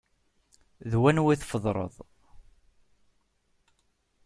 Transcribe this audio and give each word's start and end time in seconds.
D 0.89 0.91
wanwa 1.01 1.33
tefḍreḍ? 1.41 1.95